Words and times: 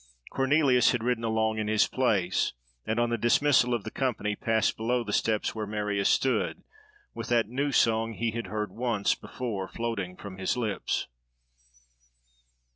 Cornelius 0.31 0.93
had 0.93 1.03
ridden 1.03 1.23
along 1.23 1.59
in 1.59 1.67
his 1.67 1.85
place, 1.87 2.53
and, 2.87 2.99
on 2.99 3.11
the 3.11 3.19
dismissal 3.19 3.71
of 3.71 3.83
the 3.83 3.91
company, 3.91 4.35
passed 4.35 4.75
below 4.75 5.03
the 5.03 5.13
steps 5.13 5.53
where 5.53 5.67
Marius 5.67 6.09
stood, 6.09 6.63
with 7.13 7.27
that 7.29 7.47
new 7.47 7.71
song 7.71 8.13
he 8.13 8.31
had 8.31 8.47
heard 8.47 8.71
once 8.71 9.13
before 9.13 9.67
floating 9.67 10.17
from 10.17 10.39
his 10.39 10.57
lips. 10.57 11.05